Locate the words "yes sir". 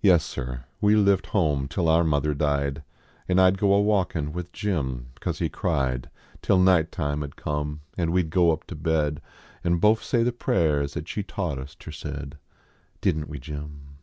0.00-0.64